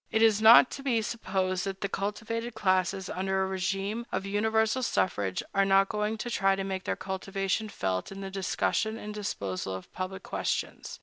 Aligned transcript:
It 0.11 0.23
is 0.23 0.41
not 0.41 0.71
to 0.71 0.81
be 0.81 1.03
supposed 1.03 1.63
that 1.65 1.81
the 1.81 1.87
cultivated 1.87 2.55
classes, 2.55 3.07
under 3.07 3.43
a 3.43 3.47
régime 3.55 4.05
of 4.11 4.25
universal 4.25 4.81
suffrage, 4.81 5.43
are 5.53 5.63
not 5.63 5.89
going 5.89 6.17
to 6.17 6.29
try 6.31 6.55
to 6.55 6.63
make 6.63 6.85
their 6.85 6.95
cultivation 6.95 7.69
felt 7.69 8.11
in 8.11 8.21
the 8.21 8.31
discussion 8.31 8.97
and 8.97 9.13
disposal 9.13 9.75
of 9.75 9.93
public 9.93 10.23
questions. 10.23 10.99